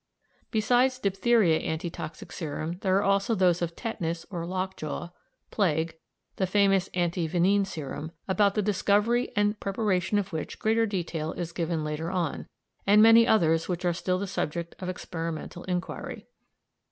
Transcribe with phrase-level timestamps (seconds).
[0.49, 5.09] Besides diphtheria anti toxic serum there are also those of tetanus, or lock jaw,
[5.51, 5.95] plague,
[6.37, 11.51] the famous anti venene serum, about the discovery and preparation of which greater detail is
[11.51, 12.47] given later on,
[12.87, 16.25] and many others which are still the subject of experimental inquiry.